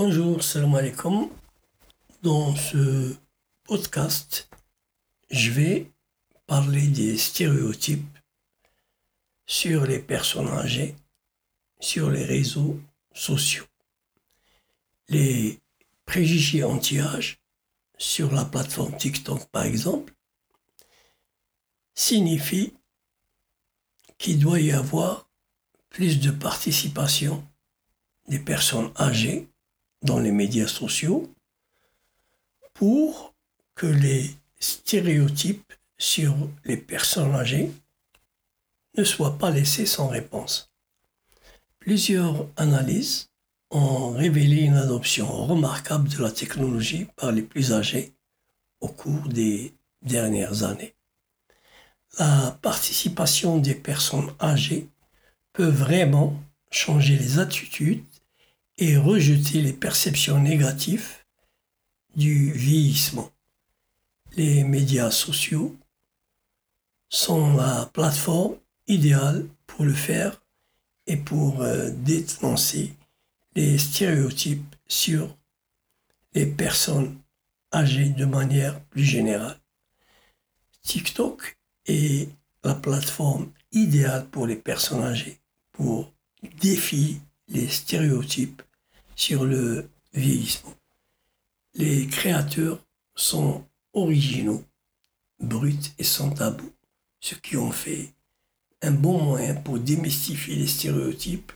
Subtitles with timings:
[0.00, 1.28] Bonjour, salam alaikum.
[2.22, 3.16] Dans ce
[3.64, 4.48] podcast,
[5.28, 5.90] je vais
[6.46, 8.16] parler des stéréotypes
[9.44, 10.94] sur les personnes âgées,
[11.80, 12.80] sur les réseaux
[13.12, 13.64] sociaux.
[15.08, 15.58] Les
[16.04, 17.40] préjugés anti-âge
[17.96, 20.14] sur la plateforme TikTok, par exemple,
[21.96, 22.72] signifient
[24.16, 25.28] qu'il doit y avoir
[25.88, 27.44] plus de participation
[28.28, 29.48] des personnes âgées
[30.02, 31.32] dans les médias sociaux
[32.74, 33.34] pour
[33.74, 36.34] que les stéréotypes sur
[36.64, 37.70] les personnes âgées
[38.96, 40.70] ne soient pas laissés sans réponse.
[41.78, 43.28] Plusieurs analyses
[43.70, 48.12] ont révélé une adoption remarquable de la technologie par les plus âgés
[48.80, 50.94] au cours des dernières années.
[52.18, 54.88] La participation des personnes âgées
[55.52, 58.04] peut vraiment changer les attitudes
[58.78, 61.08] et rejeter les perceptions négatives
[62.14, 63.30] du vieillissement.
[64.36, 65.76] Les médias sociaux
[67.08, 70.40] sont la plateforme idéale pour le faire
[71.06, 72.94] et pour euh, dénoncer
[73.54, 75.36] les stéréotypes sur
[76.34, 77.18] les personnes
[77.72, 79.58] âgées de manière plus générale.
[80.82, 82.28] TikTok est
[82.62, 85.38] la plateforme idéale pour les personnes âgées
[85.72, 86.12] pour
[86.60, 88.62] défier les stéréotypes
[89.18, 90.74] sur le vieillissement.
[91.74, 92.78] Les créateurs
[93.16, 94.64] sont originaux,
[95.40, 96.72] bruts et sans tabou,
[97.18, 98.14] ce qui ont fait
[98.80, 101.52] un bon moyen pour démystifier les stéréotypes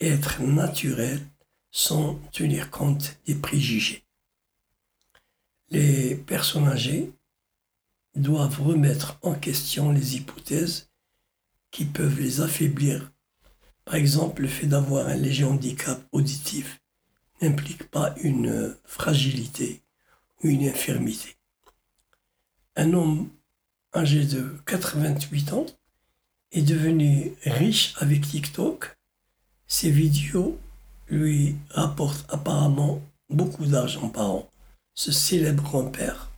[0.00, 1.24] et être naturel
[1.70, 4.02] sans tenir compte des préjugés.
[5.68, 7.12] Les personnes âgées
[8.16, 10.90] doivent remettre en question les hypothèses
[11.70, 13.12] qui peuvent les affaiblir.
[13.84, 16.80] Par exemple, le fait d'avoir un léger handicap auditif
[17.42, 19.82] n'implique pas une fragilité
[20.42, 21.36] ou une infirmité.
[22.76, 23.30] Un homme
[23.94, 25.66] âgé de 88 ans
[26.52, 28.96] est devenu riche avec TikTok.
[29.66, 30.58] Ses vidéos
[31.08, 34.50] lui rapportent apparemment beaucoup d'argent par an.
[34.94, 36.30] Ce célèbre grand-père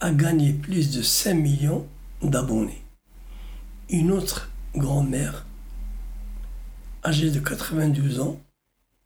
[0.00, 1.86] a gagné plus de 5 millions
[2.22, 2.82] d'abonnés.
[3.88, 5.46] Une autre grand-mère,
[7.04, 8.40] âgée de 92 ans,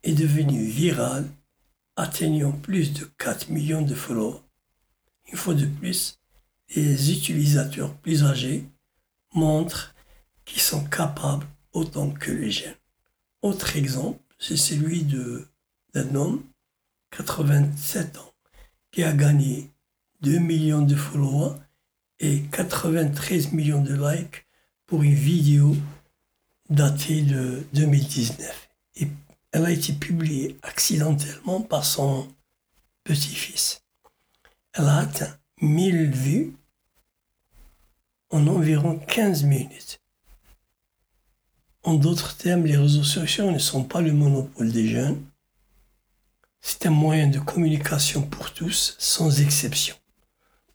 [0.05, 1.29] est devenue virale,
[1.97, 4.41] atteignant plus de 4 millions de followers.
[5.33, 6.21] Une fois de plus,
[6.77, 8.65] les utilisateurs plus âgés
[9.35, 9.95] montrent
[10.45, 12.75] qu'ils sont capables autant que les jeunes.
[13.43, 16.43] Autre exemple, c'est celui d'un homme,
[17.11, 18.33] 87 ans,
[18.91, 19.71] qui a gagné
[20.21, 21.57] 2 millions de followers
[22.21, 24.47] et 93 millions de likes
[24.87, 25.77] pour une vidéo
[26.69, 28.69] datée de 2019.
[28.97, 29.09] Et
[29.55, 32.27] elle a été publiée accidentellement par son
[33.05, 33.85] petit-fils.
[34.73, 36.57] Elle a atteint 1000 vues
[38.31, 40.01] en environ 15 minutes.
[41.85, 45.25] En d'autres termes, les réseaux sociaux ne sont pas le monopole des jeunes.
[46.61, 49.95] C'est un moyen de communication pour tous, sans exception.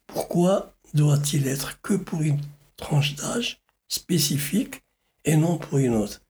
[0.07, 2.39] Pourquoi doit-il être que pour une
[2.77, 3.59] tranche d'âge
[3.89, 4.83] spécifique
[5.25, 6.21] et non pour une autre?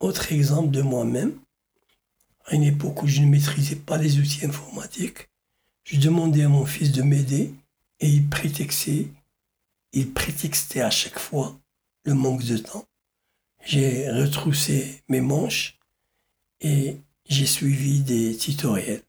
[0.00, 1.38] Autre exemple de moi-même,
[2.46, 5.28] à une époque où je ne maîtrisais pas les outils informatiques,
[5.84, 7.54] je demandais à mon fils de m'aider
[8.00, 9.08] et il prétextait,
[9.92, 11.60] il prétextait à chaque fois
[12.04, 12.86] le manque de temps.
[13.62, 15.78] J'ai retroussé mes manches
[16.60, 16.96] et
[17.28, 19.02] j'ai suivi des tutoriels.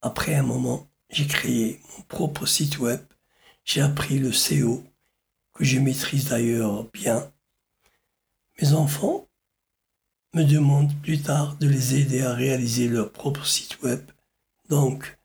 [0.00, 3.00] Après un moment, j'ai créé mon propre site web.
[3.66, 4.82] J'ai appris le SEO,
[5.52, 7.30] que je maîtrise d'ailleurs bien.
[8.62, 9.28] Mes enfants
[10.34, 14.00] me demandent plus tard de les aider à réaliser leur propre site web.
[14.68, 15.16] Donc,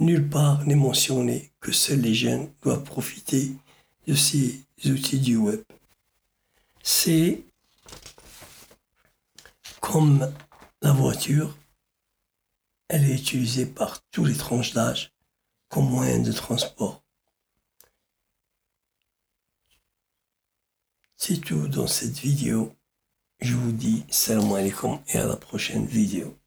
[0.00, 3.52] nulle part n'est mentionné que seuls les jeunes doivent profiter
[4.06, 5.62] de ces outils du web.
[6.82, 7.42] C'est
[9.80, 10.32] comme
[10.80, 11.56] la voiture,
[12.88, 15.12] elle est utilisée par tous les tranches d'âge
[15.68, 17.02] comme moyen de transport.
[21.16, 22.77] C'est tout dans cette vidéo.
[23.40, 26.37] Je vous dis salam alaikum et à la prochaine vidéo.